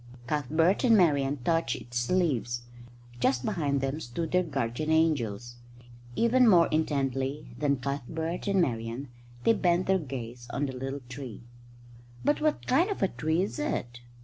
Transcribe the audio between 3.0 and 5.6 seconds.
Just behind them stood their guardian angels.